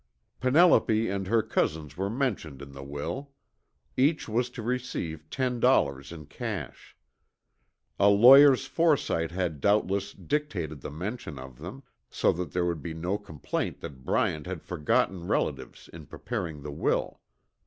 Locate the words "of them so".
11.37-12.31